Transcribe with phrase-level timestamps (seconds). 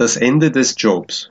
[0.00, 1.30] Das Ende des Jobs.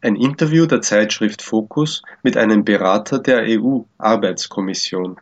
[0.00, 5.16] Ein Interview der Zeitschrift Focus mit einem Berater der EU-Arbeitskommission.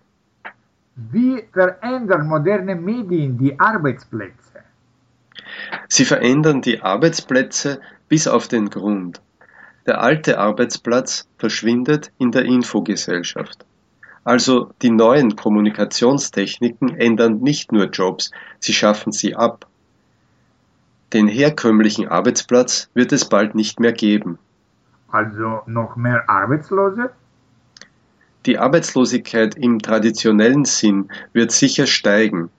[0.94, 4.60] Wie verändern moderne Medien die Arbeitsplätze?
[5.88, 7.80] Sie verändern die Arbeitsplätze
[8.10, 9.22] bis auf den Grund.
[9.86, 13.64] Der alte Arbeitsplatz verschwindet in der Infogesellschaft.
[14.22, 19.66] Also die neuen Kommunikationstechniken ändern nicht nur Jobs, sie schaffen sie ab.
[21.12, 24.38] Den herkömmlichen Arbeitsplatz wird es bald nicht mehr geben.
[25.10, 27.10] Also noch mehr Arbeitslose?
[28.46, 32.50] Die Arbeitslosigkeit im traditionellen Sinn wird sicher steigen.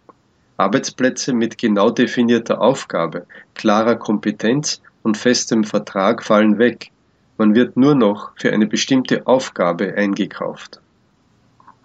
[0.57, 6.91] Arbeitsplätze mit genau definierter Aufgabe, klarer Kompetenz und festem Vertrag fallen weg.
[7.37, 10.79] Man wird nur noch für eine bestimmte Aufgabe eingekauft.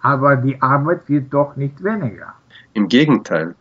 [0.01, 2.35] Aber die Arbeit wird doch nicht weniger.
[2.73, 3.55] Im Gegenteil.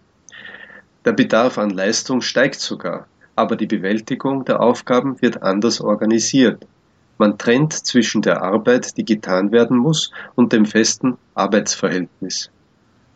[1.09, 6.67] Der Bedarf an Leistung steigt sogar, aber die Bewältigung der Aufgaben wird anders organisiert.
[7.17, 12.51] Man trennt zwischen der Arbeit, die getan werden muss, und dem festen Arbeitsverhältnis.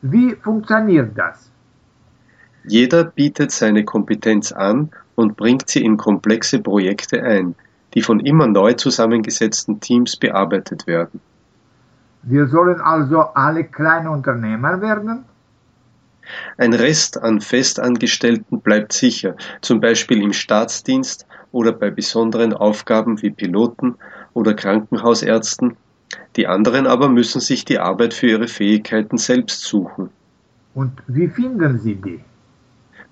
[0.00, 1.50] Wie funktioniert das?
[2.64, 7.54] Jeder bietet seine Kompetenz an und bringt sie in komplexe Projekte ein,
[7.92, 11.20] die von immer neu zusammengesetzten Teams bearbeitet werden.
[12.22, 15.26] Wir sollen also alle kleine Unternehmer werden?
[16.56, 23.30] Ein Rest an Festangestellten bleibt sicher, zum Beispiel im Staatsdienst oder bei besonderen Aufgaben wie
[23.30, 23.96] Piloten
[24.32, 25.76] oder Krankenhausärzten.
[26.36, 30.10] Die anderen aber müssen sich die Arbeit für ihre Fähigkeiten selbst suchen.
[30.74, 32.20] Und wie finden Sie die?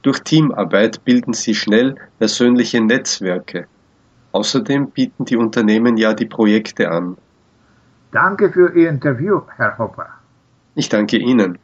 [0.03, 3.66] Durch Teamarbeit bilden sie schnell persönliche Netzwerke.
[4.33, 7.19] Außerdem bieten die Unternehmen ja die Projekte an.
[8.12, 10.08] Danke für Ihr Interview, Herr Hopper.
[10.75, 11.58] Ich danke Ihnen.